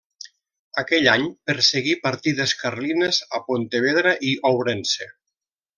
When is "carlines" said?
2.63-3.23